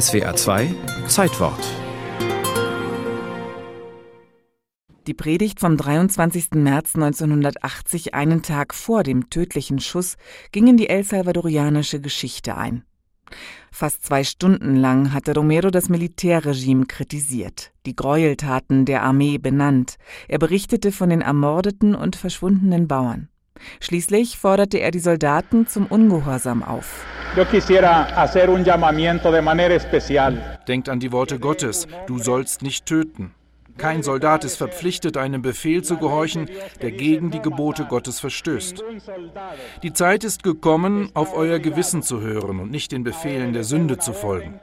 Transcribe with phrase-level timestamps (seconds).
[0.00, 0.74] SWA 2
[1.06, 1.64] Zeitwort
[5.06, 6.54] Die Predigt vom 23.
[6.54, 10.16] März 1980, einen Tag vor dem tödlichen Schuss,
[10.50, 12.82] ging in die El Salvadorianische Geschichte ein.
[13.70, 19.94] Fast zwei Stunden lang hatte Romero das Militärregime kritisiert, die Gräueltaten der Armee benannt.
[20.26, 23.28] Er berichtete von den ermordeten und verschwundenen Bauern.
[23.80, 27.04] Schließlich forderte er die Soldaten zum Ungehorsam auf.
[30.68, 33.34] Denkt an die Worte Gottes, du sollst nicht töten.
[33.76, 36.48] Kein Soldat ist verpflichtet, einem Befehl zu gehorchen,
[36.80, 38.84] der gegen die Gebote Gottes verstößt.
[39.82, 43.98] Die Zeit ist gekommen, auf euer Gewissen zu hören und nicht den Befehlen der Sünde
[43.98, 44.60] zu folgen.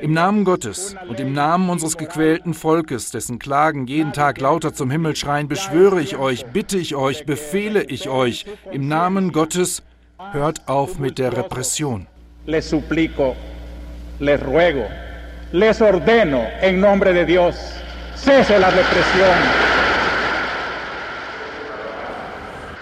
[0.00, 4.90] Im Namen Gottes und im Namen unseres gequälten Volkes, dessen Klagen jeden Tag lauter zum
[4.90, 9.82] Himmel schreien, beschwöre ich euch, bitte ich euch, befehle ich euch, im Namen Gottes,
[10.32, 12.06] hört auf mit der Repression.
[12.46, 13.36] Les suplico,
[14.20, 14.84] les ruego,
[15.52, 17.77] les ordeno en nombre de Dios.
[18.24, 19.38] Cese la represión.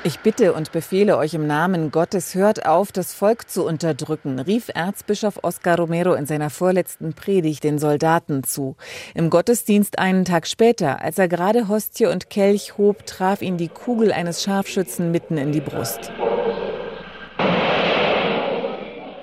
[0.03, 4.71] Ich bitte und befehle euch im Namen Gottes, hört auf, das Volk zu unterdrücken, rief
[4.73, 8.77] Erzbischof Oscar Romero in seiner vorletzten Predigt den Soldaten zu.
[9.15, 13.69] Im Gottesdienst einen Tag später, als er gerade Hostie und Kelch hob, traf ihn die
[13.69, 16.13] Kugel eines Scharfschützen mitten in die Brust.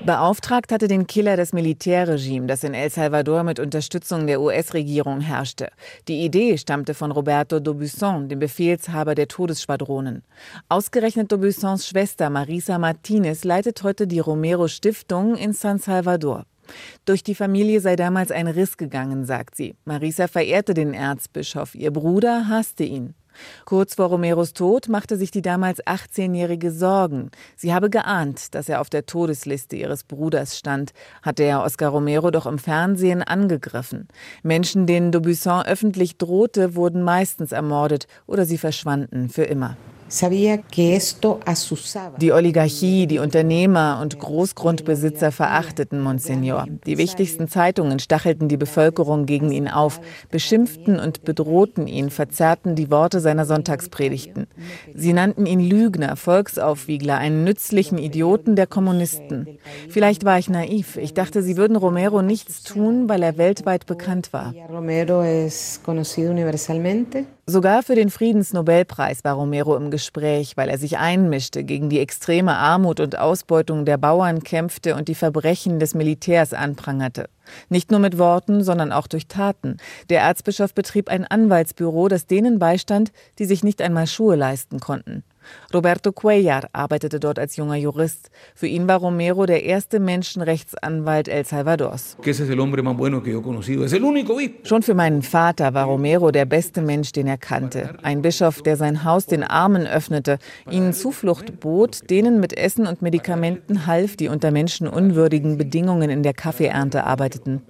[0.05, 5.69] Beauftragt hatte den Killer das Militärregime, das in El Salvador mit Unterstützung der US-Regierung herrschte.
[6.09, 10.23] Die Idee stammte von Roberto D'Aubusson, dem Befehlshaber der Todesschwadronen.
[10.67, 16.43] Ausgerechnet D'Aubussons Schwester Marisa Martinez leitet heute die Romero Stiftung in San Salvador.
[17.05, 19.75] Durch die Familie sei damals ein Riss gegangen, sagt sie.
[19.85, 23.15] Marisa verehrte den Erzbischof, ihr Bruder hasste ihn.
[23.65, 27.31] Kurz vor Romeros Tod machte sich die damals 18-Jährige Sorgen.
[27.55, 32.31] Sie habe geahnt, dass er auf der Todesliste ihres Bruders stand, hatte er Oscar Romero
[32.31, 34.07] doch im Fernsehen angegriffen.
[34.43, 39.77] Menschen, denen D'Aubusson öffentlich drohte, wurden meistens ermordet oder sie verschwanden für immer.
[42.19, 46.67] Die Oligarchie, die Unternehmer und Großgrundbesitzer verachteten Monsignor.
[46.85, 52.91] Die wichtigsten Zeitungen stachelten die Bevölkerung gegen ihn auf, beschimpften und bedrohten ihn, verzerrten die
[52.91, 54.45] Worte seiner Sonntagspredigten.
[54.93, 59.57] Sie nannten ihn Lügner, Volksaufwiegler, einen nützlichen Idioten der Kommunisten.
[59.89, 60.95] Vielleicht war ich naiv.
[60.97, 64.53] Ich dachte, sie würden Romero nichts tun, weil er weltweit bekannt war.
[67.45, 72.55] Sogar für den Friedensnobelpreis war Romero im Gespräch, weil er sich einmischte, gegen die extreme
[72.55, 77.27] Armut und Ausbeutung der Bauern kämpfte und die Verbrechen des Militärs anprangerte.
[77.67, 79.75] Nicht nur mit Worten, sondern auch durch Taten.
[80.09, 85.25] Der Erzbischof betrieb ein Anwaltsbüro, das denen beistand, die sich nicht einmal Schuhe leisten konnten.
[85.73, 88.29] Roberto Cuellar arbeitete dort als junger Jurist.
[88.55, 92.17] Für ihn war Romero der erste Menschenrechtsanwalt El Salvadors.
[94.63, 97.95] Schon für meinen Vater war Romero der beste Mensch, den er kannte.
[98.03, 100.39] Ein Bischof, der sein Haus den Armen öffnete,
[100.69, 106.33] ihnen Zuflucht bot, denen mit Essen und Medikamenten half, die unter menschenunwürdigen Bedingungen in der
[106.33, 107.61] Kaffeeernte arbeiteten.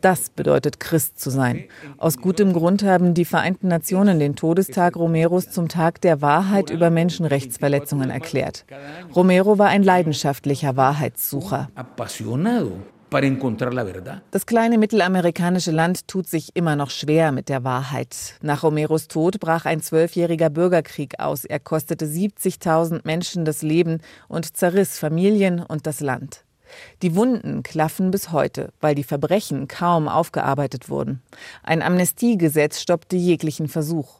[0.00, 1.64] Das bedeutet Christ zu sein.
[1.98, 6.90] Aus gutem Grund haben die Vereinten Nationen den Todestag Romeros zum Tag der Wahrheit über
[6.90, 8.64] Menschen Menschenrechtsverletzungen erklärt.
[9.14, 11.68] Romero war ein leidenschaftlicher Wahrheitssucher.
[14.30, 18.36] Das kleine mittelamerikanische Land tut sich immer noch schwer mit der Wahrheit.
[18.40, 21.44] Nach Romeros Tod brach ein zwölfjähriger Bürgerkrieg aus.
[21.44, 23.98] Er kostete 70.000 Menschen das Leben
[24.28, 26.44] und zerriss Familien und das Land.
[27.02, 31.20] Die Wunden klaffen bis heute, weil die Verbrechen kaum aufgearbeitet wurden.
[31.64, 34.19] Ein Amnestiegesetz stoppte jeglichen Versuch.